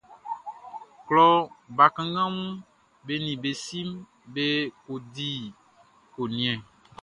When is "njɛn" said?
6.35-6.59